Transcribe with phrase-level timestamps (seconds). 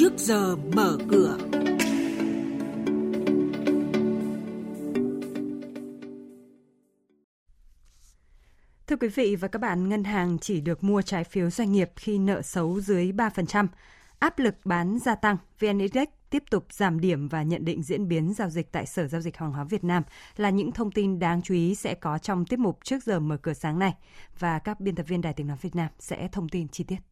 [0.00, 1.36] trước giờ mở cửa.
[8.86, 11.90] Thưa quý vị và các bạn, ngân hàng chỉ được mua trái phiếu doanh nghiệp
[11.96, 13.66] khi nợ xấu dưới 3%.
[14.18, 18.08] Áp lực bán gia tăng, VN Index tiếp tục giảm điểm và nhận định diễn
[18.08, 20.02] biến giao dịch tại Sở Giao dịch Hàng hóa Việt Nam
[20.36, 23.36] là những thông tin đáng chú ý sẽ có trong tiết mục trước giờ mở
[23.36, 23.94] cửa sáng nay
[24.38, 27.09] và các biên tập viên Đài tiếng nói Việt Nam sẽ thông tin chi tiết.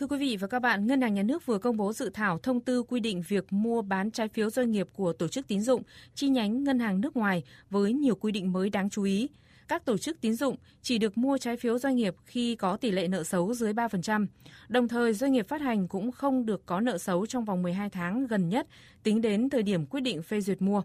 [0.00, 2.38] Thưa quý vị và các bạn, Ngân hàng Nhà nước vừa công bố dự thảo
[2.38, 5.60] thông tư quy định việc mua bán trái phiếu doanh nghiệp của tổ chức tín
[5.60, 5.82] dụng,
[6.14, 9.28] chi nhánh ngân hàng nước ngoài với nhiều quy định mới đáng chú ý
[9.68, 12.90] các tổ chức tín dụng chỉ được mua trái phiếu doanh nghiệp khi có tỷ
[12.90, 14.26] lệ nợ xấu dưới 3%.
[14.68, 17.90] Đồng thời, doanh nghiệp phát hành cũng không được có nợ xấu trong vòng 12
[17.90, 18.66] tháng gần nhất
[19.02, 20.82] tính đến thời điểm quyết định phê duyệt mua.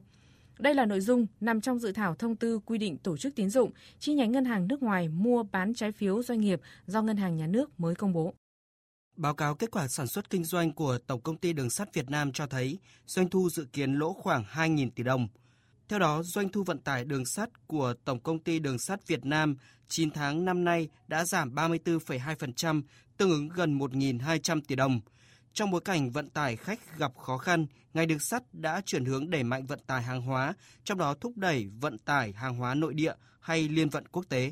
[0.60, 3.50] Đây là nội dung nằm trong dự thảo thông tư quy định tổ chức tín
[3.50, 7.18] dụng, chi nhánh ngân hàng nước ngoài mua bán trái phiếu doanh nghiệp do ngân
[7.18, 8.34] hàng nhà nước mới công bố.
[9.16, 12.10] Báo cáo kết quả sản xuất kinh doanh của Tổng công ty Đường sắt Việt
[12.10, 15.28] Nam cho thấy doanh thu dự kiến lỗ khoảng 2.000 tỷ đồng–
[15.88, 19.26] theo đó, doanh thu vận tải đường sắt của Tổng công ty Đường sắt Việt
[19.26, 19.58] Nam
[19.88, 22.82] 9 tháng năm nay đã giảm 34,2%,
[23.18, 25.02] tương ứng gần 1.200 tỷ đồng.
[25.54, 29.30] Trong bối cảnh vận tải khách gặp khó khăn, ngành đường sắt đã chuyển hướng
[29.30, 32.94] đẩy mạnh vận tải hàng hóa, trong đó thúc đẩy vận tải hàng hóa nội
[32.94, 34.52] địa hay liên vận quốc tế.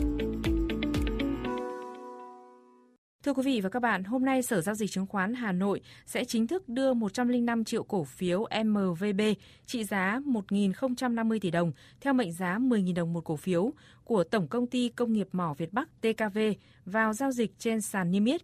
[3.23, 5.81] Thưa quý vị và các bạn, hôm nay Sở Giao dịch Chứng khoán Hà Nội
[6.05, 9.21] sẽ chính thức đưa 105 triệu cổ phiếu MVB
[9.65, 13.73] trị giá 1.050 tỷ đồng theo mệnh giá 10.000 đồng một cổ phiếu
[14.03, 16.39] của Tổng Công ty Công nghiệp Mỏ Việt Bắc TKV
[16.85, 18.41] vào giao dịch trên sàn niêm yết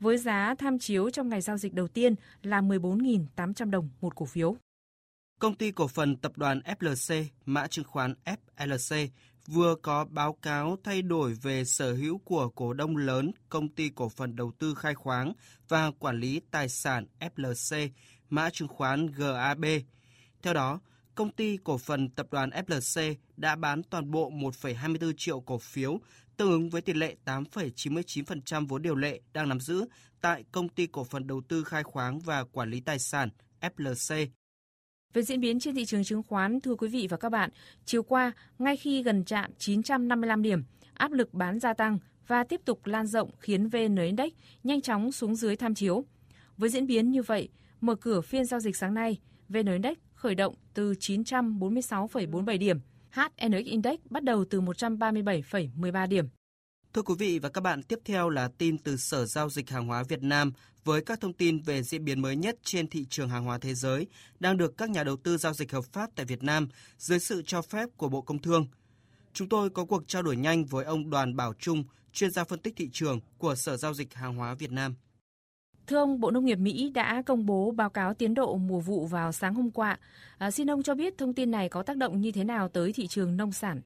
[0.00, 4.26] với giá tham chiếu trong ngày giao dịch đầu tiên là 14.800 đồng một cổ
[4.26, 4.56] phiếu.
[5.38, 8.14] Công ty cổ phần tập đoàn FLC, mã chứng khoán
[8.56, 9.08] FLC
[9.48, 13.88] vừa có báo cáo thay đổi về sở hữu của cổ đông lớn công ty
[13.88, 15.32] cổ phần đầu tư khai khoáng
[15.68, 17.88] và quản lý tài sản FLC,
[18.30, 19.64] mã chứng khoán GAB.
[20.42, 20.80] Theo đó,
[21.14, 25.98] công ty cổ phần tập đoàn FLC đã bán toàn bộ 1,24 triệu cổ phiếu,
[26.36, 29.86] tương ứng với tỷ lệ 8,99% vốn điều lệ đang nắm giữ
[30.20, 33.28] tại công ty cổ phần đầu tư khai khoáng và quản lý tài sản
[33.60, 34.26] FLC
[35.12, 37.50] về diễn biến trên thị trường chứng khoán, thưa quý vị và các bạn,
[37.84, 40.64] chiều qua, ngay khi gần chạm 955 điểm,
[40.94, 44.32] áp lực bán gia tăng và tiếp tục lan rộng khiến VN Index
[44.64, 46.04] nhanh chóng xuống dưới tham chiếu.
[46.56, 47.48] Với diễn biến như vậy,
[47.80, 52.80] mở cửa phiên giao dịch sáng nay, VN Index khởi động từ 946,47 điểm,
[53.10, 56.28] HNX Index bắt đầu từ 137,13 điểm.
[56.94, 59.86] Thưa quý vị và các bạn, tiếp theo là tin từ Sở Giao dịch Hàng
[59.86, 60.52] hóa Việt Nam
[60.84, 63.74] với các thông tin về diễn biến mới nhất trên thị trường hàng hóa thế
[63.74, 64.06] giới
[64.40, 66.68] đang được các nhà đầu tư giao dịch hợp pháp tại Việt Nam
[66.98, 68.66] dưới sự cho phép của Bộ Công Thương.
[69.32, 72.58] Chúng tôi có cuộc trao đổi nhanh với ông Đoàn Bảo Trung, chuyên gia phân
[72.58, 74.94] tích thị trường của Sở Giao dịch Hàng hóa Việt Nam.
[75.86, 79.06] Thưa ông, Bộ Nông nghiệp Mỹ đã công bố báo cáo tiến độ mùa vụ
[79.06, 79.98] vào sáng hôm qua.
[80.38, 82.92] À, xin ông cho biết thông tin này có tác động như thế nào tới
[82.92, 83.80] thị trường nông sản?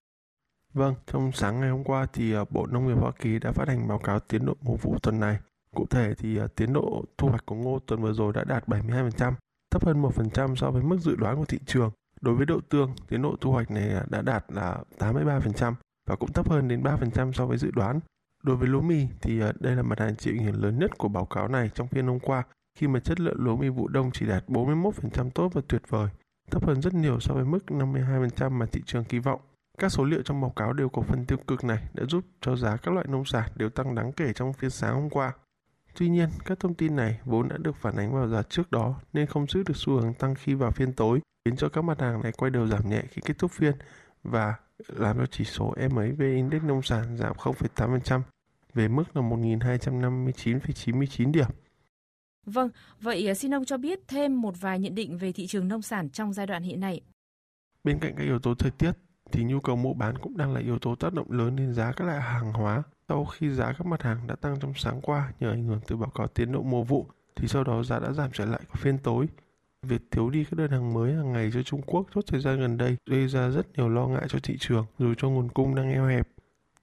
[0.74, 3.68] Vâng, trong sáng ngày hôm qua thì à, Bộ Nông nghiệp Hoa Kỳ đã phát
[3.68, 5.38] hành báo cáo tiến độ mùa vụ tuần này.
[5.74, 8.68] Cụ thể thì à, tiến độ thu hoạch của ngô tuần vừa rồi đã đạt
[8.68, 9.32] 72%,
[9.70, 11.90] thấp hơn 1% so với mức dự đoán của thị trường.
[12.20, 15.74] Đối với đậu tương, tiến độ thu hoạch này à, đã đạt là 83%
[16.08, 18.00] và cũng thấp hơn đến 3% so với dự đoán.
[18.42, 21.08] Đối với lúa mì thì đây là mặt hàng chịu ảnh hưởng lớn nhất của
[21.08, 22.42] báo cáo này trong phiên hôm qua
[22.78, 26.08] khi mà chất lượng lúa mì vụ đông chỉ đạt 41% tốt và tuyệt vời,
[26.50, 29.40] thấp hơn rất nhiều so với mức 52% mà thị trường kỳ vọng.
[29.78, 32.56] Các số liệu trong báo cáo đều có phần tiêu cực này đã giúp cho
[32.56, 35.32] giá các loại nông sản đều tăng đáng kể trong phiên sáng hôm qua.
[35.98, 39.00] Tuy nhiên, các thông tin này vốn đã được phản ánh vào giá trước đó
[39.12, 42.00] nên không giữ được xu hướng tăng khi vào phiên tối, khiến cho các mặt
[42.00, 43.74] hàng này quay đầu giảm nhẹ khi kết thúc phiên
[44.22, 44.54] và
[44.88, 48.20] làm cho chỉ số MAV Index nông sản giảm 0,8%
[48.74, 51.48] về mức là 1.259,99 điểm.
[52.46, 52.68] Vâng,
[53.00, 55.82] vậy à, xin ông cho biết thêm một vài nhận định về thị trường nông
[55.82, 57.00] sản trong giai đoạn hiện nay.
[57.84, 58.92] Bên cạnh các yếu tố thời tiết,
[59.32, 61.92] thì nhu cầu mua bán cũng đang là yếu tố tác động lớn đến giá
[61.92, 62.82] các loại hàng hóa.
[63.08, 65.96] Sau khi giá các mặt hàng đã tăng trong sáng qua nhờ ảnh hưởng từ
[65.96, 67.06] báo cáo tiến độ mùa vụ,
[67.36, 69.26] thì sau đó giá đã giảm trở lại vào phiên tối.
[69.82, 72.60] Việc thiếu đi các đơn hàng mới hàng ngày cho Trung Quốc suốt thời gian
[72.60, 75.74] gần đây gây ra rất nhiều lo ngại cho thị trường dù cho nguồn cung
[75.74, 76.28] đang eo hẹp.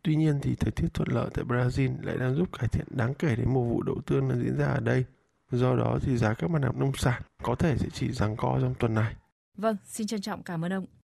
[0.01, 3.13] Tuy nhiên thì thời tiết thuận lợi tại Brazil lại đang giúp cải thiện đáng
[3.13, 5.05] kể đến mùa vụ đậu tương đang diễn ra ở đây.
[5.51, 8.57] Do đó thì giá các mặt hàng nông sản có thể sẽ chỉ giằng co
[8.61, 9.15] trong tuần này.
[9.57, 10.85] Vâng, xin trân trọng cảm ơn ông.